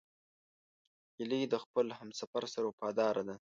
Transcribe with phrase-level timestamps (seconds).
[1.17, 3.35] هیلۍ د خپل همسفر سره وفاداره ده